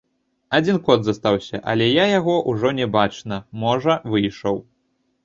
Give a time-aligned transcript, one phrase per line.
[0.59, 4.57] Адзін кот застаўся, але я яго ўжо не бачна, можа, выйшаў.